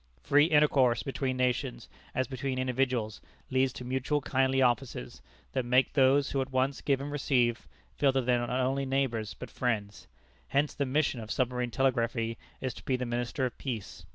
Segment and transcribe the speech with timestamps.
[0.23, 5.21] Free intercourse between nations, as between individuals, leads to mutual kindly offices,
[5.53, 8.87] that make those who at once give and receive, feel that they are not only
[8.87, 10.07] neighbors but friends.
[10.47, 14.03] Hence the "mission" of submarine telegraphy is to be the minister of peace.